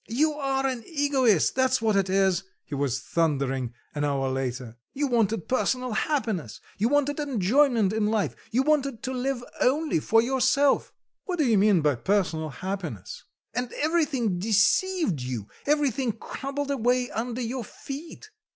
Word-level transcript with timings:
"You 0.09 0.33
are 0.33 0.65
an 0.65 0.83
egoist, 0.87 1.53
that's 1.53 1.79
what 1.79 1.95
it 1.95 2.09
is!" 2.09 2.41
he 2.63 2.73
was 2.73 3.01
thundering 3.01 3.75
an 3.93 4.03
hour 4.03 4.29
later: 4.31 4.77
"you 4.93 5.05
wanted 5.05 5.47
personal 5.47 5.91
happiness, 5.93 6.59
you 6.79 6.89
wanted 6.89 7.19
enjoyment 7.19 7.93
in 7.93 8.07
life, 8.07 8.35
you 8.49 8.63
wanted 8.63 9.03
to 9.03 9.13
live 9.13 9.43
only 9.61 9.99
for 9.99 10.19
yourself." 10.19 10.91
"What 11.25 11.37
do 11.37 11.45
you 11.45 11.59
mean 11.59 11.81
by 11.81 11.93
personal 11.93 12.49
happiness?" 12.49 13.25
"And 13.53 13.71
everything 13.73 14.39
deceived 14.39 15.21
you; 15.21 15.47
everything 15.67 16.13
crumbled 16.13 16.71
away 16.71 17.11
under 17.11 17.41
your 17.43 17.63
feet." 17.63 18.31